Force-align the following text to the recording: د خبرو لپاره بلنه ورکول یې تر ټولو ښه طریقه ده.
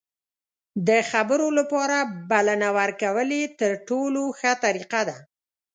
د 0.87 0.89
خبرو 1.09 1.47
لپاره 1.59 1.97
بلنه 2.31 2.69
ورکول 2.79 3.29
یې 3.39 3.43
تر 3.59 3.71
ټولو 3.87 4.21
ښه 4.39 4.51
طریقه 4.63 5.01
ده. 5.09 5.17